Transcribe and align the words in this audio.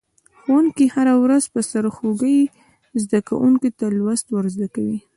ښوونکی 0.39 0.85
هره 0.95 1.13
ورځ 1.23 1.43
په 1.53 1.59
سرخوږي 1.69 2.39
زده 3.03 3.19
کونکو 3.29 3.67
ته 3.77 3.85
لوست 3.97 4.25
ور 4.29 4.45
زده 4.55 4.67
کوي. 4.75 4.99